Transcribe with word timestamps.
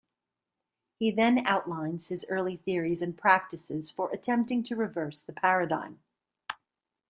He 0.97 1.11
then 1.11 1.45
outlines 1.45 2.07
his 2.07 2.25
early 2.27 2.57
theories 2.57 3.03
and 3.03 3.15
practices 3.15 3.91
for 3.91 4.09
attempting 4.11 4.63
to 4.63 4.75
reverse 4.75 5.21
the 5.21 5.31
paradigm. 5.31 5.99